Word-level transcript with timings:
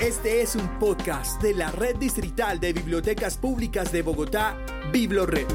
Este 0.00 0.42
es 0.42 0.56
un 0.56 0.68
podcast 0.80 1.40
de 1.40 1.54
la 1.54 1.70
Red 1.70 1.96
Distrital 1.96 2.58
de 2.58 2.72
Bibliotecas 2.72 3.38
Públicas 3.38 3.92
de 3.92 4.02
Bogotá, 4.02 4.56
BibloRed. 4.92 5.46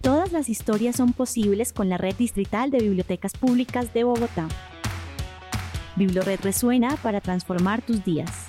Todas 0.00 0.32
las 0.32 0.48
historias 0.48 0.96
son 0.96 1.12
posibles 1.12 1.74
con 1.74 1.90
la 1.90 1.98
Red 1.98 2.14
Distrital 2.16 2.70
de 2.70 2.78
Bibliotecas 2.78 3.34
Públicas 3.34 3.92
de 3.92 4.04
Bogotá. 4.04 4.48
BibloRed 5.96 6.40
resuena 6.40 6.96
para 7.02 7.20
transformar 7.20 7.82
tus 7.82 8.02
días. 8.04 8.46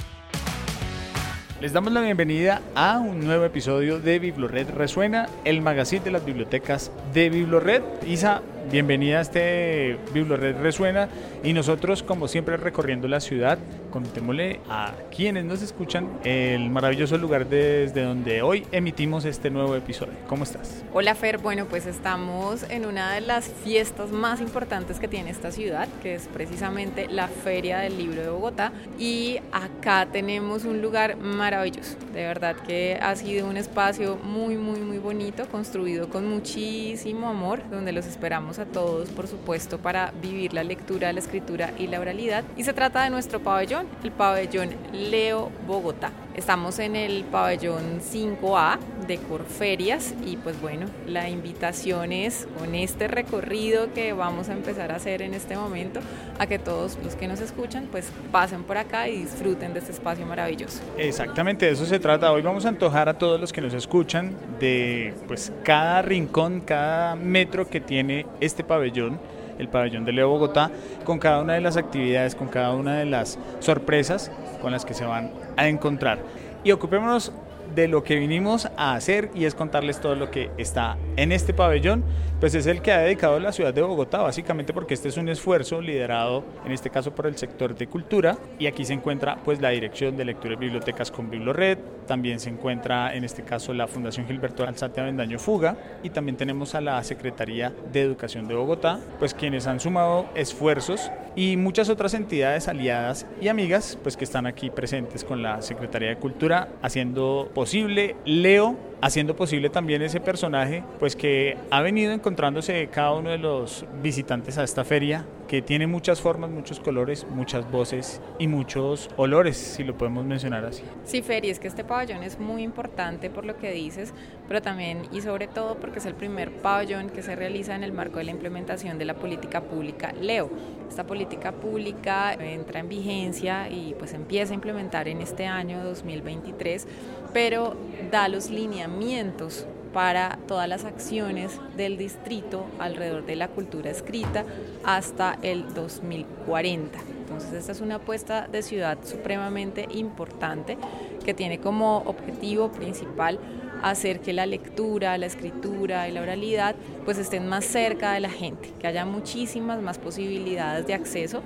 Les 1.60 1.74
damos 1.74 1.92
la 1.94 2.02
bienvenida 2.02 2.62
a 2.76 2.98
un 2.98 3.26
nuevo 3.26 3.46
episodio 3.46 4.00
de 4.00 4.20
BibloRed 4.20 4.70
Resuena, 4.72 5.28
el 5.44 5.62
magazine 5.62 6.04
de 6.04 6.12
las 6.12 6.26
bibliotecas 6.26 6.92
de 7.14 7.30
BibloRed. 7.30 7.84
Isa, 8.08 8.42
bienvenida 8.72 9.20
a 9.20 9.22
este 9.22 9.98
BibloRed 10.14 10.58
Resuena 10.58 11.10
y 11.44 11.54
nosotros 11.54 12.04
como 12.04 12.28
siempre 12.28 12.58
recorriendo 12.58 13.08
la 13.08 13.20
ciudad, 13.20 13.58
contémosle 13.92 14.60
a 14.70 14.94
quienes 15.16 15.46
nos 15.46 15.62
escuchan 15.62 16.10
el 16.24 16.70
maravilloso 16.70 17.18
lugar 17.18 17.48
desde 17.48 18.04
donde 18.04 18.42
hoy 18.42 18.66
emitimos 18.72 19.26
este 19.26 19.50
nuevo 19.50 19.76
episodio. 19.76 20.14
¿Cómo 20.28 20.44
estás? 20.44 20.84
Hola 20.94 21.16
Fer, 21.16 21.38
bueno 21.38 21.66
pues 21.66 21.86
estamos 21.86 22.64
en 22.70 22.86
una 22.86 23.14
de 23.14 23.22
las 23.22 23.48
fiestas 23.48 24.12
más 24.12 24.42
importantes 24.42 25.00
que 25.00 25.08
tiene 25.08 25.30
esta 25.30 25.52
ciudad, 25.52 25.88
que 26.02 26.16
es 26.16 26.28
precisamente 26.28 27.08
la 27.08 27.28
Feria 27.28 27.80
del 27.80 27.98
Libro 27.98 28.22
de 28.22 28.30
Bogotá 28.30 28.72
y 28.98 29.40
acá 29.52 30.08
tenemos 30.12 30.66
un 30.66 30.82
lugar 30.82 31.18
maravilloso, 31.18 31.98
de 32.14 32.24
verdad 32.24 32.56
que 32.56 32.98
ha 33.02 33.16
sido 33.16 33.48
un 33.48 33.58
espacio 33.58 34.18
muy 34.18 34.58
muy 34.58 34.80
muy 34.80 34.98
bonito, 34.98 35.48
construido 35.50 36.10
con 36.10 36.28
muchísimo 36.28 37.28
amor, 37.28 37.62
donde 37.70 37.92
los 37.92 38.06
esperamos 38.06 38.53
a 38.60 38.66
todos 38.66 39.10
por 39.10 39.28
supuesto 39.28 39.78
para 39.78 40.12
vivir 40.22 40.54
la 40.54 40.64
lectura, 40.64 41.12
la 41.14 41.20
escritura 41.20 41.74
y 41.78 41.88
la 41.88 42.00
oralidad 42.00 42.44
y 42.56 42.64
se 42.64 42.74
trata 42.74 43.04
de 43.04 43.10
nuestro 43.10 43.42
pabellón 43.42 43.88
el 44.04 44.12
pabellón 44.12 44.72
Leo 44.92 45.52
Bogotá. 45.68 46.12
Estamos 46.36 46.80
en 46.80 46.96
el 46.96 47.26
pabellón 47.26 48.02
5A 48.02 48.80
de 49.06 49.18
Corferias 49.18 50.16
y 50.26 50.36
pues 50.38 50.60
bueno, 50.60 50.88
la 51.06 51.30
invitación 51.30 52.12
es 52.12 52.48
con 52.58 52.74
este 52.74 53.08
recorrido 53.08 53.94
que 53.94 54.14
vamos 54.14 54.50
a 54.50 54.54
empezar 54.54 54.92
a 54.92 54.96
hacer 54.96 55.22
en 55.22 55.36
este 55.36 55.56
momento 55.56 56.00
a 56.40 56.48
que 56.48 56.58
todos 56.58 56.98
los 57.04 57.16
que 57.16 57.28
nos 57.28 57.40
escuchan 57.40 57.88
pues 57.92 58.12
pasen 58.32 58.64
por 58.64 58.78
acá 58.78 59.08
y 59.10 59.20
disfruten 59.20 59.74
de 59.74 59.80
este 59.80 59.92
espacio 59.92 60.26
maravilloso. 60.26 60.82
Exactamente, 60.98 61.68
de 61.68 61.74
eso 61.74 61.86
se 61.86 62.00
trata. 62.00 62.32
Hoy 62.32 62.42
vamos 62.42 62.66
a 62.66 62.70
antojar 62.70 63.10
a 63.10 63.18
todos 63.20 63.40
los 63.40 63.54
que 63.54 63.62
nos 63.62 63.76
escuchan 63.76 64.36
de 64.60 65.14
pues 65.28 65.52
cada 65.64 66.02
rincón, 66.02 66.62
cada 66.62 67.16
metro 67.16 67.70
que 67.70 67.80
tiene 67.80 68.26
este 68.40 68.64
pabellón 68.64 69.20
el 69.60 69.68
pabellón 69.68 70.06
de 70.06 70.14
Leo 70.14 70.30
Bogotá, 70.30 70.72
con 71.04 71.20
cada 71.20 71.42
una 71.42 71.54
de 71.54 71.62
las 71.62 71.78
actividades, 71.78 72.36
con 72.36 72.48
cada 72.48 72.74
una 72.74 72.98
de 72.98 73.06
las 73.06 73.38
sorpresas 73.60 74.32
con 74.62 74.72
las 74.72 74.86
que 74.86 74.94
se 74.94 75.06
van 75.06 75.32
a 75.58 75.68
encontrar. 75.68 76.20
Y 76.64 76.72
ocupémonos 76.72 77.32
de 77.76 77.88
lo 77.88 78.04
que 78.04 78.16
vinimos 78.16 78.68
a 78.78 78.96
hacer 78.96 79.30
y 79.34 79.46
es 79.46 79.56
contarles 79.56 80.00
todo 80.00 80.16
lo 80.16 80.32
que 80.32 80.52
está 80.58 80.98
en 81.18 81.32
este 81.32 81.54
pabellón, 81.54 82.04
pues 82.40 82.56
es 82.56 82.68
el 82.68 82.82
que 82.82 82.92
ha 82.92 83.00
dedicado 83.00 83.40
la 83.40 83.52
ciudad 83.52 83.74
de 83.74 83.82
Bogotá, 83.82 84.22
básicamente 84.22 84.74
porque 84.74 84.94
este 84.94 85.10
es 85.10 85.18
un 85.18 85.30
esfuerzo 85.30 85.82
liderado 85.82 86.44
en 86.66 86.72
este 86.72 86.90
caso 86.90 87.16
por 87.16 87.28
el 87.28 87.38
sector 87.38 87.76
de 87.76 87.88
cultura. 87.88 88.38
Y 88.60 88.68
aquí 88.68 88.84
se 88.86 88.94
encuentra 88.94 89.38
pues 89.44 89.62
la 89.62 89.70
Dirección 89.70 90.18
de 90.18 90.26
Lectura 90.26 90.56
y 90.56 90.58
Bibliotecas 90.58 91.10
con 91.12 91.30
BibloRed, 91.30 91.78
también 92.08 92.40
se 92.40 92.50
encuentra 92.50 93.16
en 93.16 93.24
este 93.24 93.44
caso 93.44 93.74
la 93.74 93.88
Fundación 93.88 94.28
Gilberto 94.28 94.66
Alzate 94.66 95.02
Avendaño 95.02 95.40
Fuga. 95.40 95.78
Y 96.04 96.10
también 96.10 96.38
tenemos 96.38 96.76
a 96.76 96.82
la 96.82 97.04
Secretaría 97.04 97.74
de 97.92 98.02
Educación 98.02 98.48
de 98.48 98.56
Bogotá, 98.56 99.00
pues 99.20 99.34
quienes 99.34 99.68
han 99.68 99.80
sumado 99.80 100.26
esfuerzos 100.36 101.12
y 101.36 101.58
muchas 101.58 101.90
otras 101.90 102.14
entidades 102.14 102.68
aliadas 102.68 103.26
y 103.42 103.48
amigas 103.48 103.98
pues 104.04 104.18
que 104.18 104.24
están 104.24 104.46
aquí 104.46 104.70
presentes 104.70 105.24
con 105.24 105.42
la 105.42 105.62
Secretaría 105.62 106.10
de 106.10 106.18
Cultura 106.18 106.70
haciendo 106.82 107.50
posible 107.54 108.16
Leo 108.26 108.76
haciendo 109.04 109.36
posible 109.36 109.70
también 109.70 110.02
ese 110.02 110.22
personaje, 110.22 110.82
pues 110.98 111.18
que 111.18 111.58
ha 111.70 111.82
venido 111.82 112.14
encontrándose 112.14 112.88
cada 112.88 113.12
uno 113.12 113.32
de 113.32 113.38
los 113.38 113.86
visitantes 114.02 114.58
a 114.58 114.64
esta 114.64 114.86
feria, 114.86 115.26
que 115.48 115.62
tiene 115.62 115.88
muchas 115.88 116.22
formas, 116.22 116.50
muchos 116.50 116.80
colores, 116.80 117.26
muchas 117.30 117.70
voces 117.70 118.22
y 118.40 118.48
muchos 118.48 119.10
olores, 119.18 119.58
si 119.58 119.84
lo 119.84 119.98
podemos 119.98 120.26
mencionar 120.26 120.66
así. 120.66 120.84
Sí, 121.06 121.22
Feri, 121.22 121.50
es 121.50 121.60
que 121.60 121.68
este 121.68 121.84
pabellón 121.84 122.24
es 122.24 122.40
muy 122.40 122.64
importante 122.64 123.30
por 123.30 123.46
lo 123.46 123.58
que 123.58 123.72
dices, 123.72 124.14
pero 124.48 124.62
también 124.62 125.04
y 125.12 125.22
sobre 125.22 125.48
todo 125.48 125.76
porque 125.76 126.00
es 126.00 126.06
el 126.06 126.16
primer 126.16 126.52
pabellón 126.52 127.10
que 127.10 127.22
se 127.22 127.36
realiza 127.36 127.76
en 127.76 127.84
el 127.84 127.92
marco 127.92 128.18
de 128.18 128.26
la 128.26 128.32
implementación 128.32 128.98
de 128.98 129.06
la 129.06 129.16
política 129.16 129.62
pública 129.62 130.14
LEO. 130.14 130.50
Esta 130.90 131.06
política 131.06 131.52
pública 131.52 132.34
entra 132.34 132.80
en 132.80 132.90
vigencia 132.90 133.70
y 133.70 133.96
pues 133.98 134.14
empieza 134.14 134.54
a 134.54 134.56
implementar 134.56 135.08
en 135.08 135.22
este 135.22 135.46
año 135.46 135.84
2023, 135.84 136.88
pero 137.34 137.76
da 138.12 138.28
los 138.28 138.50
lineamientos 138.50 139.66
para 139.94 140.40
todas 140.48 140.68
las 140.68 140.86
acciones 140.86 141.60
del 141.78 141.98
distrito 141.98 142.66
alrededor 142.80 143.26
de 143.26 143.36
la 143.36 143.48
cultura 143.48 143.92
escrita 143.92 144.44
hasta 144.84 145.38
el 145.42 145.74
2040. 145.74 147.00
Entonces 147.20 147.54
esta 147.54 147.72
es 147.72 147.82
una 147.82 147.96
apuesta 147.96 148.48
de 148.48 148.62
ciudad 148.62 148.98
supremamente 149.04 149.88
importante 149.92 150.78
que 151.24 151.34
tiene 151.34 151.60
como 151.60 152.00
objetivo 152.00 152.72
principal 152.72 153.40
hacer 153.82 154.22
que 154.22 154.34
la 154.34 154.46
lectura, 154.46 155.18
la 155.18 155.26
escritura 155.26 156.08
y 156.08 156.12
la 156.12 156.22
oralidad 156.22 156.76
pues 157.06 157.18
estén 157.18 157.48
más 157.48 157.66
cerca 157.66 158.14
de 158.14 158.22
la 158.22 158.30
gente, 158.30 158.72
que 158.80 158.88
haya 158.88 159.06
muchísimas 159.06 159.82
más 159.82 160.00
posibilidades 160.00 160.88
de 160.88 160.94
acceso 160.94 161.44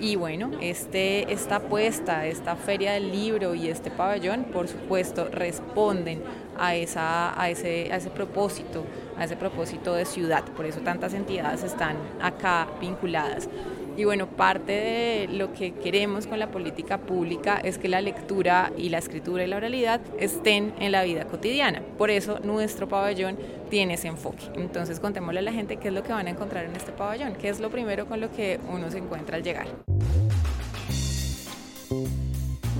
y 0.00 0.16
bueno, 0.16 0.50
este, 0.62 1.30
esta 1.30 1.56
apuesta, 1.56 2.26
esta 2.26 2.56
feria 2.56 2.92
del 2.92 3.10
libro 3.10 3.54
y 3.54 3.68
este 3.68 3.90
pabellón, 3.90 4.44
por 4.44 4.66
supuesto, 4.66 5.28
responden 5.30 6.22
a, 6.60 6.74
esa, 6.74 7.40
a, 7.40 7.50
ese, 7.50 7.92
a 7.92 7.96
ese 7.96 8.10
propósito, 8.10 8.84
a 9.16 9.24
ese 9.24 9.36
propósito 9.36 9.94
de 9.94 10.04
ciudad. 10.04 10.44
Por 10.44 10.66
eso 10.66 10.80
tantas 10.80 11.14
entidades 11.14 11.62
están 11.62 11.96
acá 12.20 12.68
vinculadas. 12.80 13.48
Y 13.96 14.04
bueno, 14.04 14.28
parte 14.28 14.72
de 14.72 15.28
lo 15.30 15.52
que 15.52 15.72
queremos 15.72 16.26
con 16.26 16.38
la 16.38 16.50
política 16.50 16.98
pública 16.98 17.60
es 17.62 17.76
que 17.76 17.88
la 17.88 18.00
lectura 18.00 18.72
y 18.76 18.88
la 18.88 18.98
escritura 18.98 19.44
y 19.44 19.46
la 19.46 19.56
oralidad 19.56 20.00
estén 20.18 20.72
en 20.78 20.92
la 20.92 21.02
vida 21.02 21.24
cotidiana. 21.24 21.82
Por 21.98 22.10
eso 22.10 22.38
nuestro 22.38 22.88
pabellón 22.88 23.36
tiene 23.68 23.94
ese 23.94 24.08
enfoque. 24.08 24.44
Entonces 24.54 25.00
contémosle 25.00 25.40
a 25.40 25.42
la 25.42 25.52
gente 25.52 25.76
qué 25.76 25.88
es 25.88 25.94
lo 25.94 26.02
que 26.02 26.12
van 26.12 26.28
a 26.28 26.30
encontrar 26.30 26.64
en 26.64 26.76
este 26.76 26.92
pabellón, 26.92 27.34
qué 27.34 27.48
es 27.48 27.60
lo 27.60 27.68
primero 27.70 28.06
con 28.06 28.20
lo 28.20 28.30
que 28.30 28.60
uno 28.72 28.90
se 28.90 28.98
encuentra 28.98 29.36
al 29.36 29.42
llegar. 29.42 29.66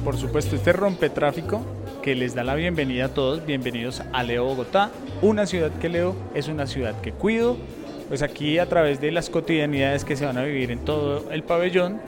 Por 0.05 0.17
supuesto, 0.17 0.57
este 0.57 0.73
rompetráfico 0.73 1.61
que 2.03 2.15
les 2.15 2.35
da 2.35 2.45
la 2.45 2.55
bienvenida 2.55 3.07
a 3.07 3.09
todos, 3.09 3.45
bienvenidos 3.45 4.03
a 4.13 4.23
Leo 4.23 4.45
Bogotá, 4.45 4.91
una 5.21 5.47
ciudad 5.47 5.71
que 5.81 5.89
leo, 5.89 6.17
es 6.35 6.49
una 6.49 6.67
ciudad 6.67 6.99
que 7.03 7.13
cuido, 7.13 7.59
pues 8.09 8.23
aquí 8.23 8.59
a 8.59 8.67
través 8.67 9.01
de 9.01 9.13
las 9.13 9.29
cotidianidades 9.29 10.05
que 10.05 10.17
se 10.17 10.25
van 10.25 10.39
a 10.39 10.45
vivir 10.45 10.71
en 10.71 10.79
todo 10.79 11.31
el 11.31 11.43
pabellón, 11.43 12.01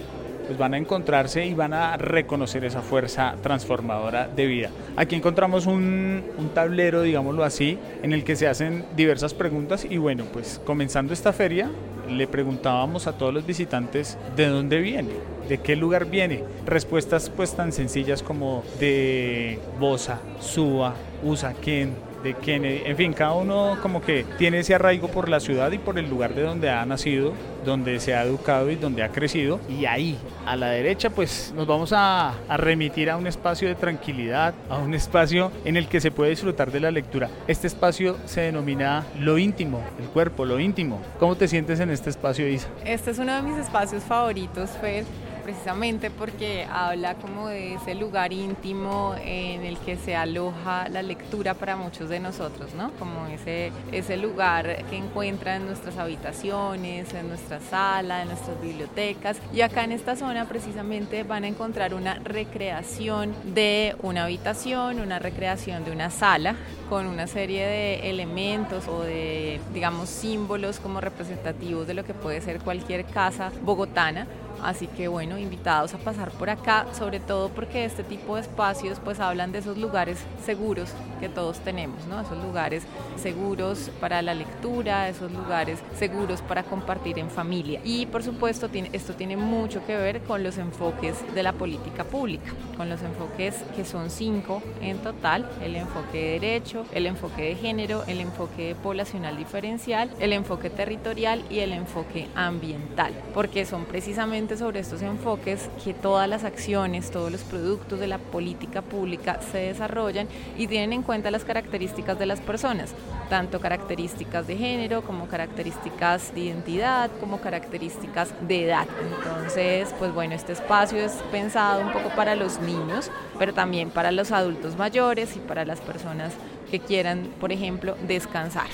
pues 0.47 0.59
van 0.59 0.75
a 0.75 0.79
encontrarse 0.79 1.45
y 1.45 1.55
van 1.55 1.75
a 1.75 1.97
reconocer 1.99 2.65
esa 2.65 2.81
fuerza 2.81 3.37
transformadora 3.43 4.29
de 4.29 4.47
vida. 4.47 4.71
Aquí 4.97 5.15
encontramos 5.15 5.67
un, 5.67 6.23
un, 6.39 6.49
tablero, 6.51 7.03
digámoslo 7.03 7.45
así, 7.45 7.79
en 8.03 8.13
el 8.13 8.25
que 8.25 8.35
se 8.35 8.49
hacen 8.49 8.85
diversas 8.97 9.35
preguntas. 9.35 9.87
Y 9.89 9.99
bueno, 9.99 10.25
pues 10.33 10.61
comenzando 10.65 11.13
esta 11.13 11.33
feria, 11.33 11.71
le 12.09 12.27
preguntábamos 12.27 13.07
a 13.07 13.13
todos 13.13 13.33
los 13.33 13.47
visitantes 13.47 14.19
de 14.37 14.47
dónde 14.47 14.79
viene, 14.79 15.11
de 15.49 15.59
qué 15.59 15.77
lugar 15.77 16.07
viene. 16.07 16.45
Respuestas 16.67 17.31
pues 17.31 17.55
tan 17.55 17.73
sencillas 17.73 18.23
como 18.23 18.65
de 18.79 19.59
Bosa, 19.79 20.21
Suba, 20.41 20.95
Usaquén, 21.23 21.95
de 22.23 22.35
Kennedy, 22.35 22.83
en 22.85 22.97
fin, 22.97 23.13
cada 23.13 23.33
uno 23.33 23.79
como 23.83 24.01
que 24.01 24.25
tiene 24.39 24.61
ese 24.61 24.75
arraigo 24.75 25.09
por 25.09 25.29
la 25.29 25.41
ciudad 25.41 25.73
y 25.73 25.79
por 25.79 25.99
el 25.99 26.09
lugar 26.09 26.35
de 26.35 26.43
donde 26.43 26.71
ha 26.71 26.85
nacido, 26.87 27.33
donde 27.65 28.01
se 28.01 28.15
ha 28.15 28.25
educado 28.25 28.71
y 28.71 28.77
donde 28.77 29.03
ha 29.03 29.09
crecido. 29.11 29.61
Y 29.69 29.87
ahí, 29.87 30.19
a 30.47 30.57
la 30.57 30.69
derecha, 30.69 31.11
pues 31.11 31.53
nos 31.57 31.67
vamos 31.67 31.93
a, 31.93 32.35
a 32.49 32.57
remitir 32.57 33.11
a 33.11 33.17
un 33.17 33.27
espacio 33.27 33.69
de 33.69 33.75
tranquilidad, 33.75 34.55
a 34.69 34.79
un 34.79 34.95
espacio 34.95 35.53
en 35.65 35.77
el 35.77 35.89
que 35.89 36.01
se 36.01 36.11
puede 36.11 36.31
disfrutar 36.31 36.71
de 36.71 36.81
la 36.81 36.91
lectura. 36.91 37.29
Este 37.47 37.67
espacio 37.67 38.17
se 38.25 38.43
denomina 38.43 39.05
lo 39.19 39.39
íntimo, 39.39 39.83
el 40.01 40.07
cuerpo, 40.07 40.45
lo 40.45 40.61
íntimo. 40.61 41.01
¿Cómo 41.19 41.37
te 41.37 41.49
sientes 41.49 41.81
en 41.81 41.91
este 41.91 42.11
espacio, 42.11 42.49
Isa? 42.49 42.69
Este 42.85 43.11
es 43.11 43.19
uno 43.19 43.35
de 43.35 43.43
mis 43.43 43.59
espacios 43.59 44.03
favoritos, 44.03 44.71
Fer 44.81 45.05
precisamente 45.43 46.11
porque 46.11 46.67
habla 46.71 47.15
como 47.17 47.49
de 47.49 47.75
ese 47.75 47.95
lugar 47.95 48.33
íntimo 48.33 49.15
en 49.23 49.65
el 49.65 49.79
que 49.79 49.97
se 49.97 50.17
aloja 50.17 50.89
la 50.89 51.03
lectura 51.03 51.55
para 51.55 51.77
muchos 51.77 52.09
de 52.09 52.21
nosotros, 52.21 52.75
¿no? 52.75 52.91
Como 52.99 53.27
ese, 53.27 53.73
ese 53.93 54.17
lugar 54.17 54.85
que 54.87 54.97
encuentra 54.97 55.57
en 55.57 55.67
nuestras 55.67 55.99
habitaciones, 55.99 57.13
en 57.15 57.29
nuestra 57.29 57.61
sala, 57.61 58.23
en 58.23 58.29
nuestras 58.29 58.61
bibliotecas. 58.61 59.39
Y 59.53 59.61
acá 59.61 59.85
en 59.85 59.93
esta 59.93 60.17
zona 60.17 60.47
precisamente 60.47 61.25
van 61.25 61.45
a 61.45 61.49
encontrar 61.49 61.95
una 61.95 62.15
recreación 62.15 63.35
de 63.55 63.97
una 64.03 64.25
habitación, 64.25 65.01
una 65.01 65.19
recreación 65.19 65.85
de 65.85 65.91
una 65.93 66.11
sala 66.11 66.57
con 66.89 67.07
una 67.07 67.27
serie 67.27 67.67
de 67.67 68.11
elementos 68.11 68.87
o 68.87 69.03
de, 69.03 69.61
digamos, 69.73 70.09
símbolos 70.09 70.79
como 70.79 71.01
representativos 71.01 71.87
de 71.87 71.95
lo 71.95 72.05
que 72.05 72.15
puede 72.15 72.41
ser 72.41 72.61
cualquier 72.61 73.05
casa 73.07 73.51
bogotana 73.63 74.27
Así 74.63 74.87
que 74.87 75.09
bueno, 75.09 75.39
invitados 75.39 75.95
a 75.95 75.99
pasar 75.99 76.31
por 76.31 76.51
acá, 76.51 76.87
sobre 76.93 77.21
todo 77.21 77.49
porque 77.49 77.85
este 77.85 78.05
tipo 78.05 78.37
de 78.37 78.43
espacios 78.43 78.99
pues 79.05 79.21
hablan 79.21 79.53
de 79.53 79.59
esos 79.59 79.77
lugares 79.77 80.19
seguros 80.45 80.91
que 81.21 81.29
todos 81.29 81.61
tenemos, 81.61 82.07
¿no? 82.07 82.21
Esos 82.21 82.39
lugares 82.45 82.85
seguros 83.17 83.91
para 84.01 84.23
la 84.23 84.35
lectura, 84.35 85.09
esos 85.09 85.31
lugares 85.33 85.79
seguros 85.97 86.43
para 86.43 86.63
compartir 86.65 87.19
en 87.19 87.31
familia. 87.31 87.81
Y 87.85 88.07
por 88.07 88.23
supuesto, 88.23 88.69
esto 88.93 89.15
tiene 89.15 89.37
mucho 89.37 89.85
que 89.87 89.97
ver 89.97 90.23
con 90.23 90.43
los 90.43 90.59
enfoques 90.59 91.17
de 91.35 91.43
la 91.43 91.53
política 91.53 92.05
pública, 92.05 92.53
con 92.77 92.89
los 92.89 93.03
enfoques 93.03 93.57
que 93.77 93.85
son 93.85 94.11
cinco 94.11 94.63
en 94.81 94.99
total, 94.99 95.49
el 95.63 95.77
enfoque 95.77 96.19
de 96.19 96.41
derecho, 96.41 96.87
el 96.93 97.07
enfoque 97.07 97.43
de 97.43 97.55
género, 97.57 98.05
el 98.07 98.21
enfoque 98.21 98.75
poblacional 98.83 99.37
diferencial, 99.37 100.11
el 100.19 100.33
enfoque 100.33 100.71
territorial 100.71 101.45
y 101.51 101.61
el 101.61 101.73
enfoque 101.73 102.29
ambiental, 102.35 103.13
porque 103.35 103.65
son 103.65 103.85
precisamente 103.85 104.52
sobre 104.57 104.81
estos 104.81 105.03
enfoques 105.03 105.69
que 105.83 105.95
todas 105.95 106.29
las 106.29 106.45
acciones, 106.45 107.11
todos 107.11 107.31
los 107.31 107.43
productos 107.43 107.99
de 108.01 108.07
la 108.07 108.19
política 108.19 108.83
pública 108.83 109.41
se 109.51 109.59
desarrollan 109.59 110.29
y 110.57 110.67
tienen 110.67 110.93
en 110.93 111.03
cuenta 111.03 111.31
las 111.31 111.45
características 111.45 112.19
de 112.19 112.27
las 112.27 112.41
personas, 112.41 112.95
tanto 113.29 113.61
características 113.61 114.47
de 114.47 114.57
género 114.57 115.03
como 115.03 115.29
características 115.29 116.35
de 116.35 116.41
identidad, 116.41 117.11
como 117.21 117.41
características 117.41 118.35
de 118.47 118.65
edad. 118.65 118.87
Entonces, 119.17 119.95
pues 119.99 120.13
bueno, 120.13 120.35
este 120.35 120.53
espacio 120.53 120.99
es 120.99 121.13
pensado 121.31 121.83
un 121.83 121.93
poco 121.93 122.11
para 122.17 122.35
los 122.35 122.61
niños, 122.61 123.11
pero 123.39 123.55
también 123.55 123.91
para 123.91 124.13
los 124.13 124.33
adultos 124.33 124.77
mayores 124.77 125.37
y 125.37 125.39
para 125.41 125.65
las 125.65 125.81
personas 125.81 126.33
que 126.71 126.81
quieran, 126.81 127.29
por 127.41 127.53
ejemplo, 127.53 127.97
descansar. 128.07 128.69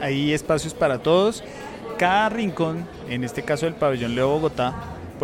Hay 0.00 0.32
espacios 0.32 0.74
para 0.74 0.98
todos. 0.98 1.42
Cada 1.98 2.28
rincón, 2.28 2.86
en 3.08 3.22
este 3.22 3.42
caso 3.42 3.66
del 3.66 3.74
pabellón 3.74 4.14
Leo 4.14 4.28
Bogotá, 4.28 4.74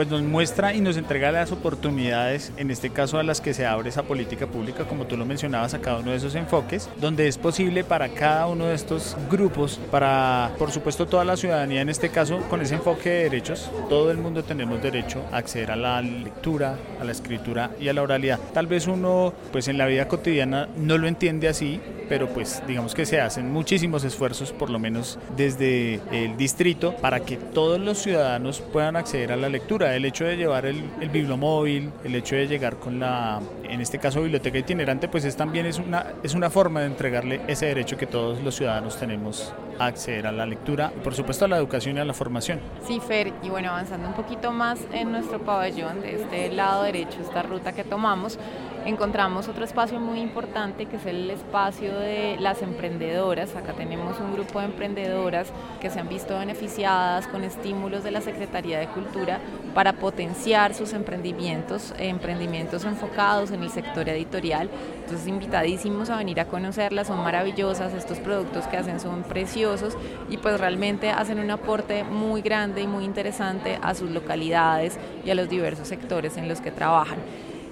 pues 0.00 0.08
nos 0.08 0.22
muestra 0.22 0.72
y 0.72 0.80
nos 0.80 0.96
entrega 0.96 1.30
las 1.30 1.52
oportunidades, 1.52 2.54
en 2.56 2.70
este 2.70 2.88
caso 2.88 3.18
a 3.18 3.22
las 3.22 3.42
que 3.42 3.52
se 3.52 3.66
abre 3.66 3.90
esa 3.90 4.04
política 4.04 4.46
pública, 4.46 4.84
como 4.84 5.04
tú 5.04 5.14
lo 5.14 5.26
mencionabas, 5.26 5.74
a 5.74 5.82
cada 5.82 5.98
uno 5.98 6.12
de 6.12 6.16
esos 6.16 6.34
enfoques, 6.36 6.88
donde 6.98 7.28
es 7.28 7.36
posible 7.36 7.84
para 7.84 8.08
cada 8.08 8.46
uno 8.46 8.64
de 8.64 8.74
estos 8.74 9.14
grupos, 9.30 9.78
para 9.90 10.52
por 10.58 10.70
supuesto 10.70 11.06
toda 11.06 11.26
la 11.26 11.36
ciudadanía, 11.36 11.82
en 11.82 11.90
este 11.90 12.08
caso 12.08 12.38
con 12.48 12.62
ese 12.62 12.76
enfoque 12.76 13.10
de 13.10 13.22
derechos, 13.24 13.70
todo 13.90 14.10
el 14.10 14.16
mundo 14.16 14.42
tenemos 14.42 14.82
derecho 14.82 15.22
a 15.32 15.36
acceder 15.36 15.70
a 15.70 15.76
la 15.76 16.00
lectura, 16.00 16.78
a 16.98 17.04
la 17.04 17.12
escritura 17.12 17.72
y 17.78 17.88
a 17.88 17.92
la 17.92 18.00
oralidad. 18.00 18.40
Tal 18.54 18.68
vez 18.68 18.86
uno 18.86 19.34
pues 19.52 19.68
en 19.68 19.76
la 19.76 19.84
vida 19.84 20.08
cotidiana 20.08 20.66
no 20.78 20.96
lo 20.96 21.08
entiende 21.08 21.46
así, 21.46 21.78
pero 22.08 22.28
pues 22.30 22.62
digamos 22.66 22.94
que 22.94 23.04
se 23.04 23.20
hacen 23.20 23.52
muchísimos 23.52 24.02
esfuerzos, 24.04 24.52
por 24.52 24.70
lo 24.70 24.78
menos 24.78 25.18
desde 25.36 26.00
el 26.10 26.38
distrito, 26.38 26.96
para 26.96 27.20
que 27.20 27.36
todos 27.36 27.78
los 27.78 27.98
ciudadanos 27.98 28.62
puedan 28.62 28.96
acceder 28.96 29.30
a 29.32 29.36
la 29.36 29.50
lectura 29.50 29.89
el 29.94 30.04
hecho 30.04 30.24
de 30.24 30.36
llevar 30.36 30.66
el, 30.66 30.82
el 31.00 31.08
bibliomóvil, 31.08 31.90
el 32.04 32.14
hecho 32.14 32.36
de 32.36 32.46
llegar 32.46 32.76
con 32.76 32.98
la, 32.98 33.40
en 33.64 33.80
este 33.80 33.98
caso, 33.98 34.22
biblioteca 34.22 34.58
itinerante, 34.58 35.08
pues 35.08 35.24
es 35.24 35.36
también 35.36 35.66
es 35.66 35.78
una, 35.78 36.06
es 36.22 36.34
una 36.34 36.50
forma 36.50 36.80
de 36.80 36.86
entregarle 36.86 37.40
ese 37.46 37.66
derecho 37.66 37.96
que 37.96 38.06
todos 38.06 38.42
los 38.42 38.54
ciudadanos 38.54 38.98
tenemos 38.98 39.52
a 39.78 39.86
acceder 39.86 40.26
a 40.26 40.32
la 40.32 40.44
lectura 40.44 40.92
y 40.94 41.00
por 41.00 41.14
supuesto 41.14 41.46
a 41.46 41.48
la 41.48 41.56
educación 41.56 41.96
y 41.96 42.00
a 42.00 42.04
la 42.04 42.12
formación. 42.12 42.60
Sí, 42.86 43.00
Fer, 43.00 43.32
y 43.42 43.48
bueno, 43.48 43.70
avanzando 43.70 44.08
un 44.08 44.14
poquito 44.14 44.52
más 44.52 44.78
en 44.92 45.12
nuestro 45.12 45.40
pabellón, 45.40 46.02
de 46.02 46.16
este 46.22 46.52
lado 46.52 46.82
derecho, 46.82 47.18
esta 47.22 47.42
ruta 47.42 47.72
que 47.72 47.84
tomamos, 47.84 48.38
encontramos 48.86 49.48
otro 49.48 49.64
espacio 49.64 50.00
muy 50.00 50.20
importante 50.20 50.86
que 50.86 50.96
es 50.96 51.06
el 51.06 51.30
espacio 51.30 51.98
de 51.98 52.36
las 52.38 52.62
emprendedoras. 52.62 53.54
Acá 53.56 53.72
tenemos 53.72 54.18
un 54.20 54.32
grupo 54.32 54.60
de 54.60 54.66
emprendedoras 54.66 55.48
que 55.80 55.90
se 55.90 56.00
han 56.00 56.08
visto 56.08 56.38
beneficiadas 56.38 57.26
con 57.26 57.44
estímulos 57.44 58.04
de 58.04 58.10
la 58.10 58.20
Secretaría 58.20 58.78
de 58.78 58.88
Cultura 58.88 59.40
para 59.74 59.92
potenciar 59.92 60.74
sus 60.74 60.92
emprendimientos, 60.92 61.94
emprendimientos 61.98 62.84
enfocados 62.84 63.50
en 63.50 63.62
el 63.62 63.70
sector 63.70 64.08
editorial. 64.08 64.70
Entonces, 65.02 65.26
invitadísimos 65.26 66.10
a 66.10 66.16
venir 66.16 66.40
a 66.40 66.46
conocerlas, 66.46 67.08
son 67.08 67.22
maravillosas, 67.22 67.92
estos 67.92 68.18
productos 68.18 68.66
que 68.66 68.76
hacen 68.76 69.00
son 69.00 69.22
preciosos 69.22 69.96
y 70.28 70.38
pues 70.38 70.58
realmente 70.58 71.10
hacen 71.10 71.38
un 71.38 71.50
aporte 71.50 72.04
muy 72.04 72.42
grande 72.42 72.82
y 72.82 72.86
muy 72.86 73.04
interesante 73.04 73.78
a 73.82 73.94
sus 73.94 74.10
localidades 74.10 74.98
y 75.24 75.30
a 75.30 75.34
los 75.34 75.48
diversos 75.48 75.88
sectores 75.88 76.36
en 76.36 76.48
los 76.48 76.60
que 76.60 76.70
trabajan 76.70 77.18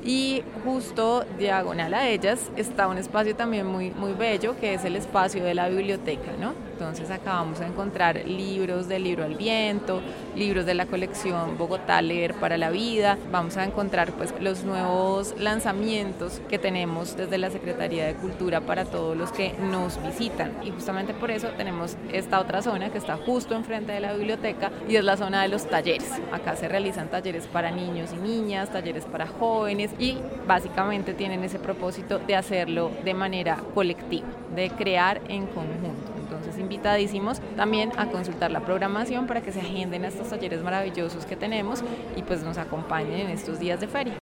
y 0.08 0.42
justo 0.64 1.26
diagonal 1.38 1.92
a 1.92 2.08
ellas 2.08 2.50
está 2.56 2.88
un 2.88 2.96
espacio 2.96 3.36
también 3.36 3.66
muy, 3.66 3.90
muy 3.90 4.14
bello 4.14 4.58
que 4.58 4.72
es 4.72 4.82
el 4.86 4.96
espacio 4.96 5.44
de 5.44 5.54
la 5.54 5.68
biblioteca, 5.68 6.32
¿no? 6.40 6.67
Entonces 6.78 7.10
acá 7.10 7.32
vamos 7.32 7.60
a 7.60 7.66
encontrar 7.66 8.24
libros 8.24 8.86
del 8.86 9.02
libro 9.02 9.24
al 9.24 9.34
viento, 9.34 10.00
libros 10.36 10.64
de 10.64 10.74
la 10.74 10.86
colección 10.86 11.58
Bogotá 11.58 12.00
Leer 12.00 12.34
para 12.34 12.56
la 12.56 12.70
Vida, 12.70 13.18
vamos 13.32 13.56
a 13.56 13.64
encontrar 13.64 14.12
pues 14.12 14.32
los 14.40 14.62
nuevos 14.62 15.34
lanzamientos 15.40 16.40
que 16.48 16.56
tenemos 16.56 17.16
desde 17.16 17.36
la 17.36 17.50
Secretaría 17.50 18.06
de 18.06 18.14
Cultura 18.14 18.60
para 18.60 18.84
todos 18.84 19.16
los 19.16 19.32
que 19.32 19.54
nos 19.58 20.00
visitan 20.04 20.52
y 20.62 20.70
justamente 20.70 21.14
por 21.14 21.32
eso 21.32 21.48
tenemos 21.56 21.96
esta 22.12 22.38
otra 22.38 22.62
zona 22.62 22.90
que 22.90 22.98
está 22.98 23.16
justo 23.16 23.56
enfrente 23.56 23.90
de 23.90 23.98
la 23.98 24.12
biblioteca 24.12 24.70
y 24.88 24.94
es 24.94 25.02
la 25.02 25.16
zona 25.16 25.42
de 25.42 25.48
los 25.48 25.68
talleres. 25.68 26.12
Acá 26.30 26.54
se 26.54 26.68
realizan 26.68 27.08
talleres 27.08 27.48
para 27.48 27.72
niños 27.72 28.10
y 28.14 28.18
niñas, 28.18 28.70
talleres 28.70 29.04
para 29.04 29.26
jóvenes 29.26 29.90
y 29.98 30.16
básicamente 30.46 31.12
tienen 31.12 31.42
ese 31.42 31.58
propósito 31.58 32.20
de 32.20 32.36
hacerlo 32.36 32.92
de 33.04 33.14
manera 33.14 33.56
colectiva, 33.74 34.28
de 34.54 34.70
crear 34.70 35.20
en 35.28 35.46
conjunto. 35.46 35.97
Invitadísimos 36.68 37.40
también 37.56 37.92
a 37.96 38.10
consultar 38.10 38.50
la 38.50 38.60
programación 38.60 39.26
para 39.26 39.40
que 39.40 39.52
se 39.52 39.60
agenden 39.60 40.04
a 40.04 40.08
estos 40.08 40.28
talleres 40.28 40.62
maravillosos 40.62 41.24
que 41.24 41.34
tenemos 41.34 41.82
y 42.14 42.22
pues 42.22 42.42
nos 42.42 42.58
acompañen 42.58 43.20
en 43.20 43.30
estos 43.30 43.58
días 43.58 43.80
de 43.80 43.88
feria. 43.88 44.18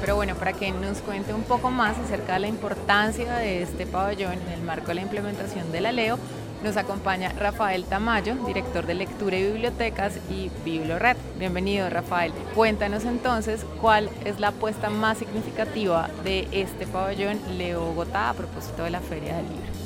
Pero 0.00 0.16
bueno, 0.16 0.34
para 0.36 0.54
que 0.54 0.72
nos 0.72 1.02
cuente 1.02 1.34
un 1.34 1.42
poco 1.42 1.70
más 1.70 1.98
acerca 1.98 2.32
de 2.32 2.38
la 2.38 2.48
importancia 2.48 3.34
de 3.34 3.60
este 3.60 3.84
pabellón 3.84 4.32
en 4.32 4.52
el 4.54 4.62
marco 4.62 4.86
de 4.86 4.94
la 4.94 5.02
implementación 5.02 5.70
de 5.70 5.82
la 5.82 5.92
LEO, 5.92 6.18
nos 6.62 6.76
acompaña 6.76 7.32
Rafael 7.38 7.84
Tamayo, 7.84 8.34
director 8.46 8.86
de 8.86 8.94
lectura 8.94 9.36
y 9.36 9.44
bibliotecas 9.44 10.18
y 10.30 10.50
BiblioRed. 10.64 11.16
Bienvenido, 11.38 11.88
Rafael. 11.88 12.32
Cuéntanos 12.54 13.04
entonces 13.04 13.64
cuál 13.80 14.10
es 14.24 14.40
la 14.40 14.48
apuesta 14.48 14.90
más 14.90 15.18
significativa 15.18 16.08
de 16.24 16.48
este 16.52 16.86
pabellón 16.86 17.40
Leo 17.56 17.80
Bogotá 17.80 18.30
a 18.30 18.34
propósito 18.34 18.84
de 18.84 18.90
la 18.90 19.00
Feria 19.00 19.36
del 19.36 19.48
Libro. 19.48 19.77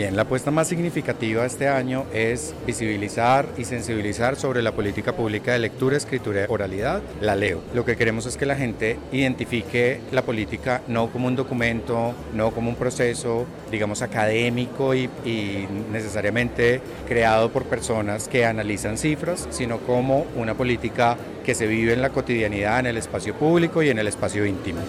Bien, 0.00 0.16
la 0.16 0.22
apuesta 0.22 0.50
más 0.50 0.66
significativa 0.66 1.44
este 1.44 1.68
año 1.68 2.06
es 2.14 2.54
visibilizar 2.66 3.44
y 3.58 3.66
sensibilizar 3.66 4.34
sobre 4.34 4.62
la 4.62 4.72
política 4.72 5.14
pública 5.14 5.52
de 5.52 5.58
lectura, 5.58 5.98
escritura 5.98 6.44
y 6.44 6.46
oralidad, 6.48 7.02
la 7.20 7.36
leo. 7.36 7.60
Lo 7.74 7.84
que 7.84 7.96
queremos 7.96 8.24
es 8.24 8.38
que 8.38 8.46
la 8.46 8.56
gente 8.56 8.96
identifique 9.12 10.00
la 10.10 10.22
política 10.22 10.80
no 10.88 11.10
como 11.10 11.26
un 11.26 11.36
documento, 11.36 12.14
no 12.32 12.50
como 12.50 12.70
un 12.70 12.76
proceso, 12.76 13.44
digamos, 13.70 14.00
académico 14.00 14.94
y, 14.94 15.10
y 15.26 15.68
necesariamente 15.92 16.80
creado 17.06 17.50
por 17.52 17.64
personas 17.64 18.26
que 18.26 18.46
analizan 18.46 18.96
cifras, 18.96 19.48
sino 19.50 19.80
como 19.80 20.24
una 20.34 20.54
política 20.54 21.18
que 21.44 21.54
se 21.54 21.66
vive 21.66 21.92
en 21.92 22.00
la 22.00 22.08
cotidianidad, 22.08 22.80
en 22.80 22.86
el 22.86 22.96
espacio 22.96 23.34
público 23.34 23.82
y 23.82 23.90
en 23.90 23.98
el 23.98 24.06
espacio 24.06 24.46
íntimo. 24.46 24.80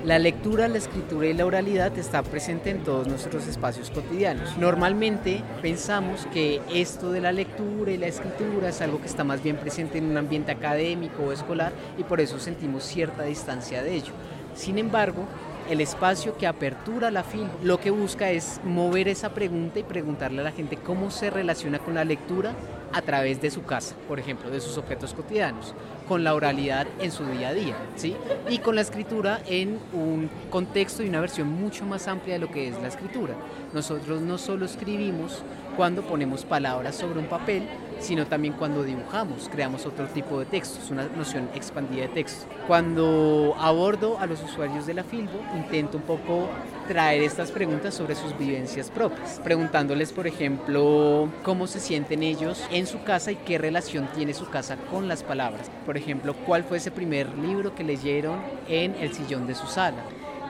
La 0.04 0.18
lectura, 0.18 0.66
la 0.66 0.78
escritura 0.78 1.28
y 1.28 1.34
la 1.34 1.46
oralidad 1.46 1.96
está 1.96 2.24
presente 2.24 2.70
en 2.70 2.82
todos 2.82 3.06
nuestros 3.06 3.46
espacios 3.46 3.90
cotidianos. 3.90 4.58
Normalmente 4.58 5.40
pensamos 5.62 6.26
que 6.32 6.60
esto 6.74 7.12
de 7.12 7.20
la 7.20 7.30
lectura 7.30 7.92
y 7.92 7.96
la 7.96 8.08
escritura 8.08 8.70
es 8.70 8.80
algo 8.80 9.00
que 9.00 9.06
está 9.06 9.22
más 9.22 9.40
bien 9.40 9.56
presente 9.56 9.98
en 9.98 10.06
un 10.06 10.16
ambiente 10.16 10.50
académico 10.50 11.22
o 11.22 11.32
escolar 11.32 11.72
y 11.96 12.02
por 12.02 12.20
eso 12.20 12.40
sentimos 12.40 12.82
cierta 12.82 13.22
distancia 13.22 13.84
de 13.84 13.94
ello. 13.94 14.12
Sin 14.56 14.78
embargo, 14.78 15.26
el 15.68 15.80
espacio 15.80 16.36
que 16.36 16.46
apertura 16.46 17.10
la 17.10 17.24
FIL 17.24 17.48
lo 17.62 17.80
que 17.80 17.90
busca 17.90 18.30
es 18.30 18.60
mover 18.64 19.08
esa 19.08 19.30
pregunta 19.30 19.78
y 19.78 19.82
preguntarle 19.82 20.40
a 20.40 20.44
la 20.44 20.52
gente 20.52 20.76
cómo 20.76 21.10
se 21.10 21.30
relaciona 21.30 21.78
con 21.78 21.94
la 21.94 22.04
lectura 22.04 22.52
a 22.92 23.02
través 23.02 23.40
de 23.40 23.50
su 23.50 23.64
casa, 23.64 23.96
por 24.06 24.20
ejemplo, 24.20 24.50
de 24.50 24.60
sus 24.60 24.78
objetos 24.78 25.14
cotidianos, 25.14 25.74
con 26.06 26.22
la 26.22 26.32
oralidad 26.32 26.86
en 27.00 27.10
su 27.10 27.24
día 27.26 27.48
a 27.48 27.54
día, 27.54 27.76
¿sí? 27.96 28.14
Y 28.48 28.58
con 28.58 28.76
la 28.76 28.82
escritura 28.82 29.40
en 29.46 29.80
un 29.92 30.30
contexto 30.48 31.02
y 31.02 31.08
una 31.08 31.20
versión 31.20 31.48
mucho 31.48 31.86
más 31.86 32.06
amplia 32.06 32.34
de 32.34 32.40
lo 32.40 32.52
que 32.52 32.68
es 32.68 32.80
la 32.80 32.88
escritura. 32.88 33.34
Nosotros 33.72 34.20
no 34.20 34.38
solo 34.38 34.64
escribimos 34.64 35.42
cuando 35.76 36.02
ponemos 36.02 36.44
palabras 36.44 36.94
sobre 36.94 37.18
un 37.18 37.26
papel, 37.26 37.64
sino 38.00 38.26
también 38.26 38.54
cuando 38.54 38.82
dibujamos, 38.82 39.48
creamos 39.50 39.86
otro 39.86 40.06
tipo 40.06 40.38
de 40.38 40.46
textos, 40.46 40.90
una 40.90 41.04
noción 41.16 41.48
expandida 41.54 42.02
de 42.02 42.08
texto. 42.08 42.46
Cuando 42.66 43.54
abordo 43.58 44.18
a 44.18 44.26
los 44.26 44.42
usuarios 44.42 44.86
de 44.86 44.94
la 44.94 45.04
Filbo, 45.04 45.40
intento 45.54 45.98
un 45.98 46.04
poco 46.04 46.48
traer 46.88 47.22
estas 47.22 47.50
preguntas 47.50 47.94
sobre 47.94 48.14
sus 48.14 48.36
vivencias 48.36 48.90
propias, 48.90 49.40
preguntándoles, 49.42 50.12
por 50.12 50.26
ejemplo, 50.26 51.28
cómo 51.42 51.66
se 51.66 51.80
sienten 51.80 52.22
ellos 52.22 52.62
en 52.70 52.86
su 52.86 53.02
casa 53.02 53.32
y 53.32 53.36
qué 53.36 53.58
relación 53.58 54.08
tiene 54.14 54.34
su 54.34 54.48
casa 54.48 54.76
con 54.90 55.08
las 55.08 55.22
palabras. 55.22 55.70
Por 55.86 55.96
ejemplo, 55.96 56.34
cuál 56.46 56.64
fue 56.64 56.78
ese 56.78 56.90
primer 56.90 57.36
libro 57.38 57.74
que 57.74 57.84
leyeron 57.84 58.40
en 58.68 58.94
el 59.00 59.12
sillón 59.14 59.46
de 59.46 59.54
su 59.54 59.66
sala. 59.66 60.02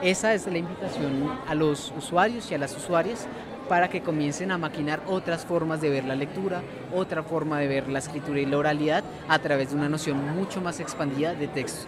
Esa 0.02 0.34
es 0.34 0.46
la 0.46 0.58
invitación 0.58 1.30
a 1.46 1.54
los 1.54 1.92
usuarios 1.96 2.50
y 2.50 2.54
a 2.54 2.58
las 2.58 2.76
usuarias 2.76 3.26
para 3.68 3.88
que 3.88 4.02
comiencen 4.02 4.52
a 4.52 4.58
maquinar 4.58 5.02
otras 5.06 5.44
formas 5.44 5.80
de 5.80 5.90
ver 5.90 6.04
la 6.04 6.14
lectura, 6.14 6.62
otra 6.92 7.22
forma 7.22 7.58
de 7.58 7.68
ver 7.68 7.88
la 7.88 7.98
escritura 7.98 8.40
y 8.40 8.46
la 8.46 8.58
oralidad 8.58 9.04
a 9.28 9.38
través 9.38 9.70
de 9.70 9.76
una 9.76 9.88
noción 9.88 10.34
mucho 10.36 10.60
más 10.60 10.80
expandida 10.80 11.34
de 11.34 11.48
texto. 11.48 11.86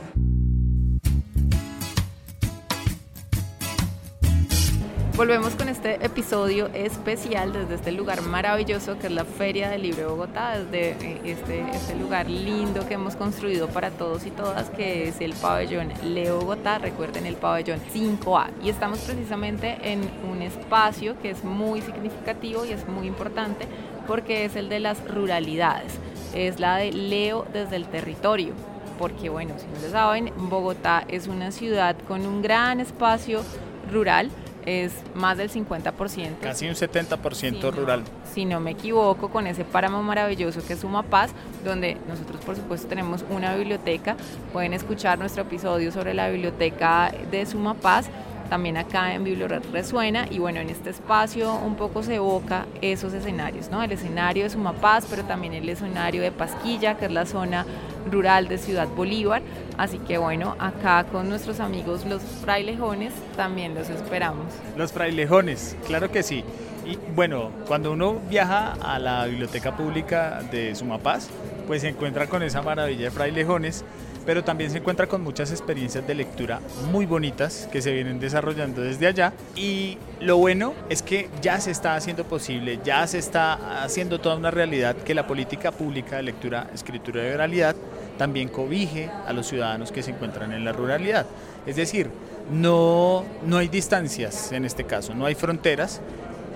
Volvemos 5.17 5.55
con 5.55 5.71
este 5.71 6.05
episodio 6.05 6.67
especial 6.75 7.51
desde 7.51 7.77
este 7.77 7.91
lugar 7.91 8.21
maravilloso 8.21 8.99
que 8.99 9.07
es 9.07 9.13
la 9.15 9.25
Feria 9.25 9.71
del 9.71 9.81
Libro 9.81 10.03
de 10.03 10.07
Bogotá, 10.09 10.59
desde 10.59 10.91
eh, 10.91 11.21
este, 11.25 11.65
este 11.71 11.95
lugar 11.95 12.29
lindo 12.29 12.87
que 12.87 12.95
hemos 12.95 13.17
construido 13.17 13.67
para 13.69 13.91
todos 13.91 14.27
y 14.27 14.31
todas, 14.31 14.69
que 14.69 15.09
es 15.09 15.23
el 15.23 15.33
pabellón 15.33 15.91
Leo 16.05 16.41
Bogotá, 16.41 16.77
recuerden 16.77 17.25
el 17.25 17.37
pabellón 17.37 17.81
5A. 17.95 18.51
Y 18.63 18.69
estamos 18.69 18.99
precisamente 18.99 19.79
en 19.85 20.03
un 20.31 20.43
espacio 20.43 21.19
que 21.23 21.31
es 21.31 21.43
muy 21.43 21.81
significativo 21.81 22.67
y 22.67 22.73
es 22.73 22.87
muy 22.87 23.07
importante 23.07 23.67
porque 24.07 24.45
es 24.45 24.55
el 24.55 24.69
de 24.69 24.81
las 24.81 25.03
ruralidades, 25.09 25.95
es 26.35 26.61
la 26.61 26.77
de 26.77 26.93
Leo 26.93 27.47
desde 27.55 27.77
el 27.77 27.87
territorio 27.87 28.53
porque 28.99 29.29
bueno, 29.29 29.55
si 29.59 29.67
no 29.67 29.81
lo 29.83 29.91
saben, 29.91 30.33
Bogotá 30.37 31.05
es 31.09 31.27
una 31.27 31.53
ciudad 31.53 31.97
con 32.09 32.25
un 32.27 32.41
gran 32.41 32.81
espacio 32.81 33.43
rural, 33.91 34.31
es 34.67 34.93
más 35.15 35.39
del 35.39 35.51
50%. 35.51 36.39
Casi 36.41 36.69
un 36.69 36.75
70% 36.75 37.73
rural. 37.73 38.03
si 38.35 38.45
no 38.45 38.61
me 38.61 38.73
equivoco, 38.73 39.31
con 39.31 39.47
ese 39.47 39.65
páramo 39.65 40.03
maravilloso 40.03 40.61
que 40.67 40.75
es 40.75 40.81
Sumapaz, 40.81 41.31
donde 41.65 41.97
nosotros 42.09 42.45
por 42.45 42.57
supuesto 42.57 42.89
tenemos 42.89 43.25
una 43.31 43.55
biblioteca. 43.55 44.17
Pueden 44.53 44.75
escuchar 44.75 45.19
nuestro 45.19 45.43
episodio 45.43 45.93
sobre 45.93 46.13
la 46.13 46.29
biblioteca 46.29 47.13
de 47.31 47.47
Sumapaz 47.47 48.11
también 48.49 48.77
acá 48.77 49.15
en 49.15 49.25
Biblioret 49.25 49.65
resuena 49.73 50.27
y 50.31 50.39
bueno, 50.39 50.61
en 50.61 50.71
este 50.71 50.91
espacio 50.91 51.55
un 51.55 51.77
poco 51.77 52.03
se 52.03 52.17
evoca 52.17 52.67
esos 52.81 53.13
escenarios, 53.13 53.71
¿no? 53.71 53.83
El 53.83 53.93
escenario 53.93 54.45
de 54.45 54.51
Sumapaz, 54.51 55.07
pero 55.09 55.25
también 55.25 55.55
el 55.55 55.69
escenario 55.69 56.23
de 56.23 56.31
Pasquilla, 56.33 56.97
que 56.97 57.07
es 57.07 57.13
la 57.13 57.27
zona 57.27 57.67
rural 58.11 58.49
de 58.49 58.59
Ciudad 58.59 58.89
Bolívar. 58.89 59.43
Así 59.77 59.99
que 59.99 60.19
bueno, 60.19 60.57
acá 60.59 61.05
con 61.05 61.29
nuestros 61.29 61.61
amigos 61.61 62.05
los 62.07 62.23
frailejones 62.23 63.13
también 63.37 63.75
los 63.75 63.91
esperamos. 63.91 64.47
Los 64.77 64.93
frailejones, 64.93 65.77
claro 65.87 66.11
que 66.11 66.23
sí. 66.23 66.45
Y 66.87 66.97
bueno, 67.15 67.51
cuando 67.67 67.93
uno 67.93 68.21
viaja 68.31 68.75
a 68.75 68.99
la 68.99 69.27
biblioteca 69.27 69.77
pública 69.77 70.41
de 70.53 70.75
Sumapaz, 70.75 71.29
pues 71.67 71.83
se 71.83 71.89
encuentra 71.89 72.29
con 72.29 72.45
esa 72.45 72.63
maravilla 72.63 73.07
de 73.07 73.11
frailejones, 73.11 73.85
pero 74.27 74.43
también 74.43 74.71
se 74.71 74.79
encuentra 74.79 75.07
con 75.07 75.23
muchas 75.23 75.53
experiencias 75.53 76.07
de 76.07 76.15
lectura 76.15 76.61
muy 76.91 77.07
bonitas 77.07 77.69
que 77.71 77.81
se 77.81 77.93
vienen 77.93 78.19
desarrollando 78.19 78.83
desde 78.83 79.07
allá. 79.07 79.33
Y 79.55 79.97
lo 80.21 80.37
bueno 80.37 80.75
es 80.91 81.03
que 81.03 81.31
ya 81.41 81.61
se 81.61 81.71
está 81.71 81.95
haciendo 81.95 82.25
posible, 82.25 82.81
ya 82.85 83.07
se 83.07 83.19
está 83.19 83.85
haciendo 83.85 84.21
toda 84.21 84.37
una 84.37 84.51
realidad 84.51 84.97
que 84.97 85.15
la 85.15 85.27
política 85.27 85.71
pública 85.71 86.17
de 86.17 86.25
lectura, 86.25 86.69
escritura 86.75 87.27
y 87.27 87.33
oralidad 87.33 87.77
también 88.19 88.49
cobije 88.49 89.11
a 89.27 89.33
los 89.33 89.47
ciudadanos 89.47 89.93
que 89.93 90.03
se 90.03 90.11
encuentran 90.11 90.53
en 90.53 90.65
la 90.65 90.73
ruralidad. 90.73 91.27
Es 91.65 91.77
decir, 91.77 92.11
no, 92.51 93.25
no 93.45 93.59
hay 93.59 93.69
distancias 93.69 94.53
en 94.53 94.65
este 94.65 94.85
caso, 94.85 95.15
no 95.15 95.27
hay 95.27 95.35
fronteras 95.35 96.01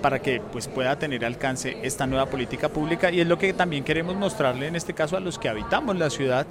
para 0.01 0.19
que 0.19 0.41
pues, 0.51 0.67
pueda 0.67 0.97
tener 0.97 1.23
alcance 1.23 1.77
esta 1.83 2.07
nueva 2.07 2.25
política 2.25 2.69
pública 2.69 3.11
y 3.11 3.21
es 3.21 3.27
lo 3.27 3.37
que 3.37 3.53
también 3.53 3.83
queremos 3.83 4.15
mostrarle 4.15 4.67
en 4.67 4.75
este 4.75 4.93
caso 4.93 5.15
a 5.15 5.19
los 5.19 5.37
que 5.37 5.47
habitamos 5.47 5.95
la 5.95 6.09
ciudad 6.09 6.47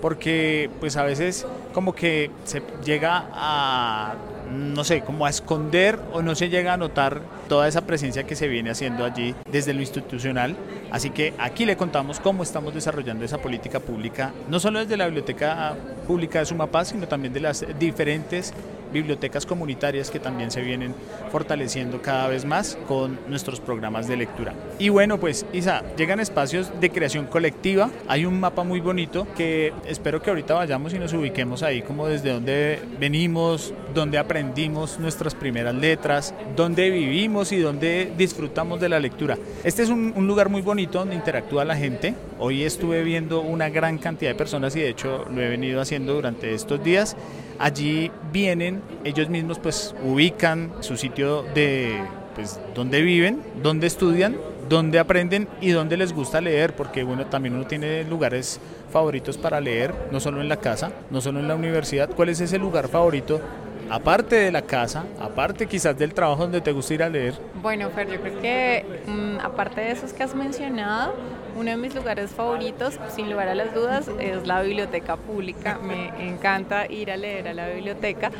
porque 0.00 0.70
pues 0.80 0.96
a 0.96 1.04
veces 1.04 1.46
como 1.72 1.94
que 1.94 2.30
se 2.44 2.62
llega 2.84 3.28
a 3.32 4.14
no 4.50 4.82
sé, 4.84 5.02
como 5.02 5.26
a 5.26 5.30
esconder 5.30 5.98
o 6.12 6.22
no 6.22 6.34
se 6.34 6.48
llega 6.48 6.74
a 6.74 6.76
notar 6.76 7.22
toda 7.48 7.68
esa 7.68 7.82
presencia 7.82 8.24
que 8.24 8.34
se 8.34 8.48
viene 8.48 8.70
haciendo 8.70 9.04
allí 9.04 9.34
desde 9.50 9.72
lo 9.72 9.80
institucional. 9.80 10.56
Así 10.90 11.10
que 11.10 11.34
aquí 11.38 11.64
le 11.64 11.76
contamos 11.76 12.18
cómo 12.20 12.42
estamos 12.42 12.74
desarrollando 12.74 13.24
esa 13.24 13.38
política 13.38 13.80
pública, 13.80 14.32
no 14.48 14.58
solo 14.58 14.80
desde 14.80 14.96
la 14.96 15.06
Biblioteca 15.06 15.76
Pública 16.06 16.40
de 16.40 16.46
Sumapaz, 16.46 16.88
sino 16.88 17.06
también 17.06 17.32
de 17.32 17.40
las 17.40 17.64
diferentes 17.78 18.52
bibliotecas 18.92 19.46
comunitarias 19.46 20.10
que 20.10 20.20
también 20.20 20.50
se 20.50 20.62
vienen 20.62 20.94
fortaleciendo 21.30 22.02
cada 22.02 22.28
vez 22.28 22.44
más 22.44 22.78
con 22.88 23.18
nuestros 23.28 23.60
programas 23.60 24.08
de 24.08 24.16
lectura. 24.16 24.54
Y 24.78 24.88
bueno, 24.88 25.18
pues 25.18 25.46
Isa, 25.52 25.82
llegan 25.96 26.20
espacios 26.20 26.72
de 26.80 26.90
creación 26.90 27.26
colectiva, 27.26 27.90
hay 28.08 28.24
un 28.24 28.38
mapa 28.40 28.64
muy 28.64 28.80
bonito 28.80 29.26
que 29.36 29.72
espero 29.86 30.22
que 30.22 30.30
ahorita 30.30 30.54
vayamos 30.54 30.92
y 30.92 30.98
nos 30.98 31.12
ubiquemos 31.12 31.62
ahí 31.62 31.82
como 31.82 32.06
desde 32.06 32.32
donde 32.32 32.80
venimos, 32.98 33.72
donde 33.94 34.18
aprendimos 34.18 34.98
nuestras 34.98 35.34
primeras 35.34 35.74
letras, 35.74 36.34
donde 36.56 36.90
vivimos 36.90 37.52
y 37.52 37.58
donde 37.58 38.12
disfrutamos 38.16 38.80
de 38.80 38.88
la 38.88 39.00
lectura. 39.00 39.38
Este 39.64 39.82
es 39.82 39.88
un, 39.88 40.12
un 40.16 40.26
lugar 40.26 40.48
muy 40.48 40.62
bonito 40.62 40.98
donde 40.98 41.14
interactúa 41.14 41.64
la 41.64 41.76
gente. 41.76 42.14
Hoy 42.42 42.64
estuve 42.64 43.02
viendo 43.02 43.42
una 43.42 43.68
gran 43.68 43.98
cantidad 43.98 44.30
de 44.30 44.34
personas 44.34 44.74
y 44.74 44.80
de 44.80 44.88
hecho 44.88 45.26
lo 45.30 45.42
he 45.42 45.48
venido 45.50 45.78
haciendo 45.78 46.14
durante 46.14 46.54
estos 46.54 46.82
días. 46.82 47.14
Allí 47.58 48.10
vienen, 48.32 48.80
ellos 49.04 49.28
mismos 49.28 49.58
pues 49.58 49.94
ubican 50.02 50.72
su 50.80 50.96
sitio 50.96 51.42
de 51.54 52.00
pues 52.34 52.58
donde 52.74 53.02
viven, 53.02 53.42
donde 53.62 53.86
estudian, 53.86 54.38
donde 54.70 54.98
aprenden 54.98 55.48
y 55.60 55.72
donde 55.72 55.98
les 55.98 56.14
gusta 56.14 56.40
leer, 56.40 56.74
porque 56.74 57.02
bueno, 57.02 57.26
también 57.26 57.56
uno 57.56 57.66
tiene 57.66 58.04
lugares 58.04 58.58
favoritos 58.90 59.36
para 59.36 59.60
leer, 59.60 59.94
no 60.10 60.18
solo 60.18 60.40
en 60.40 60.48
la 60.48 60.56
casa, 60.56 60.92
no 61.10 61.20
solo 61.20 61.40
en 61.40 61.48
la 61.48 61.56
universidad. 61.56 62.08
¿Cuál 62.08 62.30
es 62.30 62.40
ese 62.40 62.56
lugar 62.56 62.88
favorito 62.88 63.42
aparte 63.90 64.36
de 64.36 64.52
la 64.52 64.62
casa, 64.62 65.04
aparte 65.20 65.66
quizás 65.66 65.96
del 65.98 66.14
trabajo 66.14 66.42
donde 66.42 66.60
te 66.60 66.72
gusta 66.72 66.94
ir 66.94 67.02
a 67.02 67.08
leer? 67.08 67.34
Bueno, 67.60 67.90
Fer, 67.90 68.08
yo 68.08 68.20
creo 68.20 68.40
que 68.40 69.02
mm, 69.06 69.40
aparte 69.40 69.80
de 69.80 69.92
esos 69.92 70.12
que 70.12 70.22
has 70.22 70.34
mencionado, 70.34 71.14
Uno 71.56 71.70
de 71.70 71.76
mis 71.76 71.94
lugares 71.94 72.30
favoritos, 72.30 72.98
sin 73.14 73.28
lugar 73.28 73.48
a 73.48 73.54
las 73.54 73.74
dudas, 73.74 74.08
es 74.20 74.46
la 74.46 74.62
biblioteca 74.62 75.16
pública. 75.16 75.78
Me 75.82 76.28
encanta 76.28 76.86
ir 76.86 77.10
a 77.10 77.16
leer 77.16 77.48
a 77.48 77.54
la 77.54 77.68
biblioteca. 77.68 78.30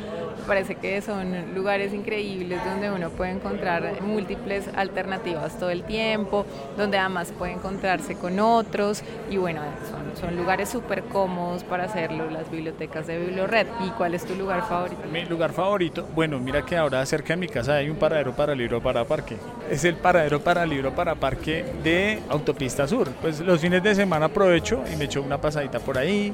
Parece 0.47 0.75
que 0.75 1.01
son 1.01 1.53
lugares 1.53 1.93
increíbles 1.93 2.63
donde 2.65 2.91
uno 2.91 3.09
puede 3.09 3.31
encontrar 3.31 4.01
múltiples 4.01 4.67
alternativas 4.75 5.57
todo 5.57 5.69
el 5.69 5.83
tiempo, 5.83 6.45
donde 6.77 6.97
además 6.97 7.33
puede 7.37 7.53
encontrarse 7.53 8.15
con 8.15 8.39
otros 8.39 9.03
y 9.29 9.37
bueno, 9.37 9.61
son, 9.89 10.19
son 10.19 10.35
lugares 10.37 10.69
súper 10.69 11.03
cómodos 11.03 11.63
para 11.63 11.85
hacerlo, 11.85 12.29
las 12.29 12.49
bibliotecas 12.49 13.07
de 13.07 13.19
Bibliored. 13.19 13.67
¿Y 13.85 13.89
cuál 13.91 14.13
es 14.13 14.25
tu 14.25 14.35
lugar 14.35 14.67
favorito? 14.67 15.01
Mi 15.11 15.25
lugar 15.25 15.51
favorito, 15.51 16.07
bueno, 16.13 16.39
mira 16.39 16.65
que 16.65 16.77
ahora 16.77 17.05
cerca 17.05 17.33
de 17.33 17.37
mi 17.37 17.47
casa 17.47 17.75
hay 17.75 17.89
un 17.89 17.97
paradero 17.97 18.33
para 18.33 18.55
libro 18.55 18.81
para 18.81 19.05
parque. 19.05 19.37
Es 19.69 19.85
el 19.85 19.95
paradero 19.95 20.41
para 20.41 20.65
libro 20.65 20.93
para 20.93 21.15
parque 21.15 21.65
de 21.83 22.19
Autopista 22.29 22.87
Sur. 22.87 23.09
Pues 23.21 23.39
los 23.39 23.61
fines 23.61 23.83
de 23.83 23.95
semana 23.95 24.25
aprovecho 24.25 24.83
y 24.91 24.95
me 24.95 25.05
echo 25.05 25.21
una 25.21 25.39
pasadita 25.39 25.79
por 25.79 25.97
ahí. 25.97 26.33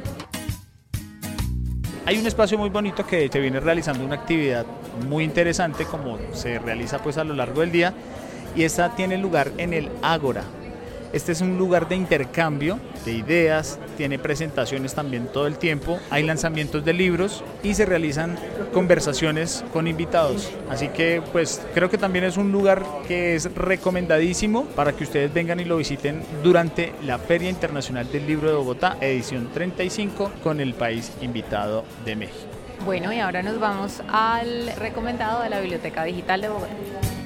Hay 2.07 2.17
un 2.17 2.25
espacio 2.25 2.57
muy 2.57 2.69
bonito 2.69 3.05
que 3.05 3.27
se 3.27 3.37
viene 3.37 3.59
realizando 3.59 4.05
una 4.05 4.15
actividad 4.15 4.65
muy 5.09 5.25
interesante 5.25 5.83
como 5.83 6.17
se 6.31 6.57
realiza 6.57 6.99
pues 6.99 7.17
a 7.17 7.25
lo 7.25 7.33
largo 7.33 7.59
del 7.59 7.73
día 7.73 7.93
y 8.55 8.63
esta 8.63 8.95
tiene 8.95 9.17
lugar 9.17 9.51
en 9.57 9.73
el 9.73 9.89
Ágora. 10.01 10.43
Este 11.13 11.31
es 11.31 11.41
un 11.41 11.57
lugar 11.57 11.87
de 11.87 11.95
intercambio 11.95 12.79
de 13.05 13.13
ideas, 13.13 13.79
tiene 13.95 14.19
presentaciones 14.19 14.93
también 14.93 15.27
todo 15.27 15.47
el 15.47 15.57
tiempo, 15.57 15.99
hay 16.09 16.23
lanzamientos 16.23 16.83
de 16.83 16.93
libros 16.93 17.43
y 17.63 17.73
se 17.73 17.85
realizan 17.85 18.37
conversaciones 18.73 19.63
con 19.71 19.87
invitados. 19.87 20.51
Así 20.69 20.89
que 20.89 21.21
pues 21.31 21.61
creo 21.73 21.89
que 21.89 21.97
también 21.97 22.25
es 22.25 22.37
un 22.37 22.51
lugar 22.51 22.83
que 23.07 23.35
es 23.35 23.53
recomendadísimo 23.55 24.65
para 24.65 24.93
que 24.93 25.05
ustedes 25.05 25.33
vengan 25.33 25.59
y 25.59 25.65
lo 25.65 25.77
visiten 25.77 26.23
durante 26.43 26.93
la 27.03 27.19
Feria 27.19 27.49
Internacional 27.49 28.11
del 28.11 28.27
Libro 28.27 28.49
de 28.49 28.55
Bogotá, 28.55 28.97
edición 28.99 29.49
35, 29.53 30.31
con 30.43 30.59
el 30.59 30.73
país 30.73 31.11
invitado 31.21 31.85
de 32.05 32.15
México. 32.15 32.47
Bueno, 32.85 33.11
y 33.11 33.19
ahora 33.19 33.41
nos 33.41 33.59
vamos 33.59 34.01
al 34.09 34.71
recomendado 34.77 35.41
de 35.41 35.49
la 35.49 35.59
Biblioteca 35.59 36.03
Digital 36.03 36.41
de 36.41 36.49
Bogotá. 36.49 37.16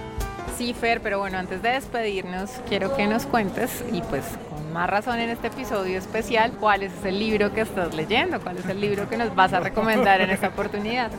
Sí, 0.58 0.74
Fer, 0.74 1.02
pero 1.02 1.18
bueno, 1.18 1.38
antes 1.38 1.62
de 1.62 1.70
despedirnos, 1.70 2.52
quiero 2.68 2.96
que 2.96 3.08
nos 3.08 3.26
cuentes 3.26 3.84
y 3.92 4.02
pues 4.02 4.26
más 4.72 4.90
razón 4.90 5.20
en 5.20 5.30
este 5.30 5.48
episodio 5.48 5.98
especial, 5.98 6.52
cuál 6.60 6.84
es 6.84 6.92
el 7.06 7.20
libro 7.20 7.54
que 7.54 7.62
estás 7.62 7.94
leyendo, 7.94 8.40
cuál 8.42 8.58
es 8.58 8.66
el 8.66 8.80
libro 8.82 9.10
que 9.10 9.18
nos 9.18 9.36
vas 9.36 9.54
a 9.54 9.60
recomendar 9.60 10.22
en 10.22 10.30
esta 10.30 10.48
oportunidad. 10.48 11.12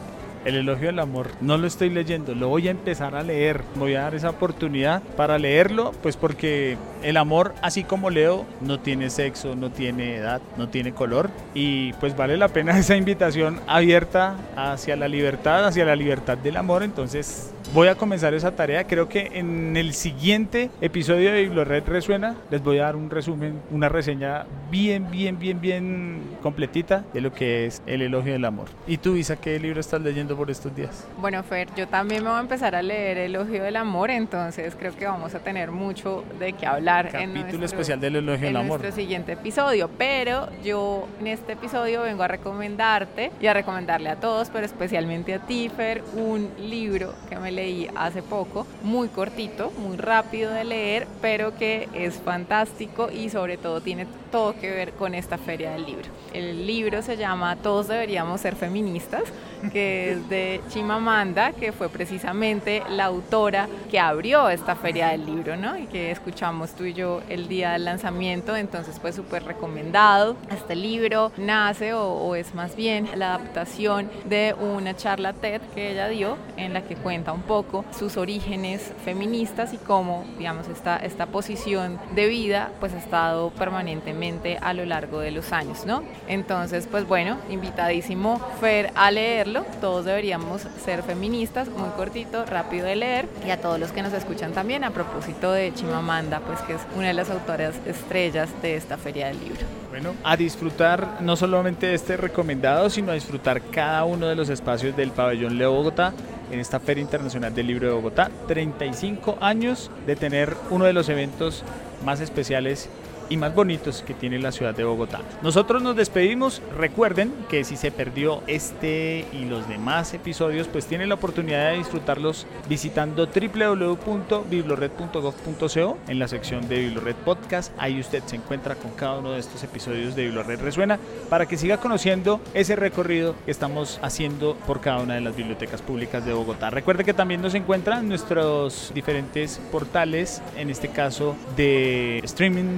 El 0.44 0.56
elogio 0.56 0.88
del 0.88 0.98
amor. 0.98 1.28
No 1.40 1.56
lo 1.56 1.68
estoy 1.68 1.88
leyendo, 1.88 2.34
lo 2.34 2.48
voy 2.48 2.66
a 2.66 2.72
empezar 2.72 3.14
a 3.14 3.22
leer. 3.22 3.62
Voy 3.76 3.94
a 3.94 4.02
dar 4.02 4.16
esa 4.16 4.30
oportunidad 4.30 5.00
para 5.16 5.38
leerlo, 5.38 5.92
pues 6.02 6.16
porque 6.16 6.76
el 7.04 7.16
amor, 7.16 7.54
así 7.62 7.84
como 7.84 8.10
leo, 8.10 8.44
no 8.60 8.80
tiene 8.80 9.08
sexo, 9.10 9.54
no 9.54 9.70
tiene 9.70 10.16
edad, 10.16 10.40
no 10.56 10.68
tiene 10.68 10.92
color. 10.92 11.30
Y 11.54 11.92
pues 11.94 12.16
vale 12.16 12.36
la 12.36 12.48
pena 12.48 12.76
esa 12.78 12.96
invitación 12.96 13.60
abierta 13.68 14.34
hacia 14.56 14.96
la 14.96 15.06
libertad, 15.06 15.64
hacia 15.64 15.84
la 15.84 15.94
libertad 15.94 16.36
del 16.38 16.56
amor. 16.56 16.82
Entonces 16.82 17.52
voy 17.72 17.88
a 17.88 17.94
comenzar 17.94 18.34
esa 18.34 18.54
tarea. 18.54 18.86
Creo 18.86 19.08
que 19.08 19.30
en 19.34 19.76
el 19.76 19.94
siguiente 19.94 20.70
episodio 20.80 21.32
de 21.32 21.42
Biblored 21.42 21.84
Resuena 21.84 22.36
les 22.50 22.62
voy 22.62 22.78
a 22.78 22.84
dar 22.84 22.96
un 22.96 23.10
resumen, 23.10 23.60
una 23.70 23.88
reseña 23.88 24.46
bien, 24.70 25.10
bien, 25.10 25.38
bien, 25.38 25.60
bien 25.60 26.22
completita 26.42 27.04
de 27.12 27.20
lo 27.20 27.32
que 27.32 27.66
es 27.66 27.82
el 27.86 28.02
elogio 28.02 28.32
del 28.32 28.44
amor. 28.44 28.68
¿Y 28.86 28.98
tú, 28.98 29.16
Isa, 29.16 29.36
qué 29.36 29.58
libro 29.58 29.80
estás 29.80 30.00
leyendo 30.00 30.36
por 30.36 30.50
estos 30.50 30.74
días? 30.74 31.06
Bueno, 31.18 31.42
Fer, 31.42 31.68
yo 31.76 31.88
también 31.88 32.22
me 32.22 32.30
voy 32.30 32.38
a 32.38 32.42
empezar 32.42 32.74
a 32.74 32.82
leer 32.82 33.18
el 33.18 33.34
elogio 33.34 33.62
del 33.62 33.76
amor, 33.76 34.10
entonces 34.10 34.74
creo 34.78 34.94
que 34.96 35.06
vamos 35.06 35.34
a 35.34 35.38
tener 35.38 35.70
mucho 35.70 36.24
de 36.38 36.52
qué 36.52 36.66
hablar 36.66 37.10
Capítulo 37.10 37.24
en 37.24 37.32
nuestro, 37.34 37.64
especial 37.64 38.00
del 38.00 38.16
elogio 38.16 38.48
en 38.48 38.54
del 38.54 38.56
amor. 38.56 38.80
nuestro 38.80 38.92
siguiente 38.92 39.32
episodio. 39.32 39.88
Pero 39.96 40.48
yo 40.62 41.06
en 41.20 41.28
este 41.28 41.52
episodio 41.52 42.02
vengo 42.02 42.22
a 42.22 42.28
recomendarte 42.28 43.30
y 43.40 43.46
a 43.46 43.54
recomendarle 43.54 44.10
a 44.10 44.16
todos, 44.16 44.50
pero 44.50 44.66
especialmente 44.66 45.34
a 45.34 45.38
ti, 45.38 45.70
Fer, 45.74 46.02
un 46.14 46.50
libro 46.58 47.14
que 47.28 47.36
me 47.36 47.51
leí 47.52 47.88
hace 47.94 48.22
poco, 48.22 48.66
muy 48.82 49.08
cortito, 49.08 49.70
muy 49.78 49.96
rápido 49.96 50.52
de 50.52 50.64
leer, 50.64 51.06
pero 51.20 51.56
que 51.56 51.88
es 51.94 52.14
fantástico 52.14 53.10
y 53.10 53.30
sobre 53.30 53.56
todo 53.56 53.80
tiene 53.80 54.06
todo 54.32 54.54
que 54.58 54.70
ver 54.70 54.92
con 54.94 55.14
esta 55.14 55.38
feria 55.38 55.72
del 55.72 55.84
libro. 55.86 56.08
El 56.32 56.66
libro 56.66 57.02
se 57.02 57.16
llama 57.16 57.54
Todos 57.56 57.86
deberíamos 57.86 58.40
ser 58.40 58.56
feministas, 58.56 59.22
que 59.70 60.12
es 60.12 60.28
de 60.28 60.60
Chimamanda, 60.70 61.52
que 61.52 61.70
fue 61.70 61.88
precisamente 61.90 62.82
la 62.88 63.04
autora 63.04 63.68
que 63.90 64.00
abrió 64.00 64.48
esta 64.48 64.74
feria 64.74 65.08
del 65.08 65.26
libro, 65.26 65.56
¿no? 65.56 65.78
Y 65.78 65.86
que 65.86 66.10
escuchamos 66.10 66.72
tú 66.72 66.84
y 66.84 66.94
yo 66.94 67.20
el 67.28 67.46
día 67.46 67.72
del 67.72 67.84
lanzamiento, 67.84 68.56
entonces 68.56 68.98
pues 68.98 69.14
súper 69.14 69.44
recomendado. 69.44 70.36
Este 70.50 70.74
libro 70.74 71.30
nace 71.36 71.92
o, 71.92 72.02
o 72.02 72.34
es 72.34 72.54
más 72.54 72.74
bien 72.74 73.08
la 73.14 73.34
adaptación 73.34 74.10
de 74.24 74.56
una 74.58 74.96
charla 74.96 75.34
TED 75.34 75.60
que 75.74 75.92
ella 75.92 76.08
dio 76.08 76.38
en 76.56 76.72
la 76.72 76.82
que 76.82 76.96
cuenta 76.96 77.32
un 77.32 77.42
poco 77.42 77.84
sus 77.96 78.16
orígenes 78.16 78.92
feministas 79.04 79.74
y 79.74 79.76
cómo, 79.76 80.24
digamos, 80.38 80.68
esta, 80.68 80.96
esta 80.96 81.26
posición 81.26 82.00
de 82.14 82.26
vida 82.26 82.72
pues 82.80 82.94
ha 82.94 82.98
estado 82.98 83.50
permanentemente 83.50 84.21
a 84.60 84.72
lo 84.72 84.84
largo 84.84 85.18
de 85.18 85.32
los 85.32 85.52
años, 85.52 85.84
¿no? 85.84 86.04
Entonces, 86.28 86.86
pues 86.88 87.08
bueno, 87.08 87.38
invitadísimo 87.50 88.40
Fer 88.60 88.92
a 88.94 89.10
leerlo, 89.10 89.64
todos 89.80 90.04
deberíamos 90.04 90.62
ser 90.84 91.02
feministas, 91.02 91.68
muy 91.68 91.88
cortito, 91.96 92.44
rápido 92.44 92.86
de 92.86 92.94
leer, 92.94 93.28
y 93.44 93.50
a 93.50 93.60
todos 93.60 93.80
los 93.80 93.90
que 93.90 94.00
nos 94.00 94.12
escuchan 94.12 94.52
también 94.52 94.84
a 94.84 94.92
propósito 94.92 95.50
de 95.50 95.74
Chimamanda, 95.74 96.38
pues 96.38 96.60
que 96.60 96.74
es 96.74 96.80
una 96.96 97.08
de 97.08 97.14
las 97.14 97.30
autoras 97.30 97.74
estrellas 97.84 98.48
de 98.62 98.76
esta 98.76 98.96
feria 98.96 99.26
del 99.26 99.40
libro. 99.40 99.60
Bueno, 99.90 100.14
a 100.22 100.36
disfrutar 100.36 101.18
no 101.20 101.34
solamente 101.34 101.92
este 101.92 102.16
recomendado, 102.16 102.88
sino 102.90 103.10
a 103.10 103.14
disfrutar 103.14 103.60
cada 103.60 104.04
uno 104.04 104.28
de 104.28 104.36
los 104.36 104.48
espacios 104.50 104.96
del 104.96 105.10
pabellón 105.10 105.58
Leo 105.58 105.72
Bogotá 105.72 106.12
en 106.52 106.60
esta 106.60 106.78
Feria 106.78 107.02
Internacional 107.02 107.52
del 107.52 107.66
Libro 107.66 107.88
de 107.88 107.94
Bogotá. 107.94 108.30
35 108.46 109.38
años 109.40 109.90
de 110.06 110.14
tener 110.14 110.54
uno 110.70 110.84
de 110.84 110.92
los 110.92 111.08
eventos 111.08 111.64
más 112.04 112.20
especiales 112.20 112.88
y 113.32 113.36
más 113.38 113.54
bonitos 113.54 114.04
que 114.06 114.12
tiene 114.12 114.38
la 114.38 114.52
ciudad 114.52 114.74
de 114.74 114.84
Bogotá. 114.84 115.22
Nosotros 115.40 115.82
nos 115.82 115.96
despedimos. 115.96 116.60
Recuerden 116.76 117.32
que 117.48 117.64
si 117.64 117.78
se 117.78 117.90
perdió 117.90 118.42
este 118.46 119.24
y 119.32 119.46
los 119.46 119.66
demás 119.70 120.12
episodios, 120.12 120.68
pues 120.68 120.84
tienen 120.84 121.08
la 121.08 121.14
oportunidad 121.14 121.70
de 121.70 121.78
disfrutarlos 121.78 122.46
visitando 122.68 123.26
www.biblored.gov.co 123.26 125.98
en 126.08 126.18
la 126.18 126.28
sección 126.28 126.68
de 126.68 126.80
Biblored 126.80 127.16
Podcast. 127.16 127.72
Ahí 127.78 127.98
usted 128.00 128.22
se 128.26 128.36
encuentra 128.36 128.74
con 128.74 128.90
cada 128.90 129.20
uno 129.20 129.32
de 129.32 129.40
estos 129.40 129.64
episodios 129.64 130.14
de 130.14 130.26
Biblored 130.26 130.60
Resuena 130.60 130.98
para 131.30 131.46
que 131.46 131.56
siga 131.56 131.78
conociendo 131.78 132.38
ese 132.52 132.76
recorrido 132.76 133.34
que 133.46 133.50
estamos 133.50 133.98
haciendo 134.02 134.58
por 134.66 134.82
cada 134.82 134.98
una 134.98 135.14
de 135.14 135.22
las 135.22 135.34
bibliotecas 135.34 135.80
públicas 135.80 136.26
de 136.26 136.34
Bogotá. 136.34 136.68
Recuerde 136.68 137.02
que 137.02 137.14
también 137.14 137.40
nos 137.40 137.54
encuentran 137.54 138.10
nuestros 138.10 138.92
diferentes 138.94 139.58
portales, 139.70 140.42
en 140.58 140.68
este 140.68 140.88
caso 140.88 141.34
de 141.56 142.18
streaming 142.18 142.76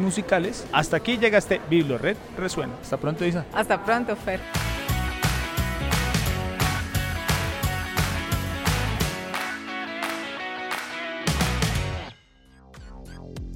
Hasta 0.72 0.96
aquí 0.96 1.18
llega 1.18 1.38
este 1.38 1.60
Biblored 1.68 2.16
Resuena. 2.36 2.74
Hasta 2.82 2.96
pronto, 2.96 3.24
Isa. 3.24 3.44
Hasta 3.52 3.84
pronto, 3.84 4.16
Fer. 4.16 4.40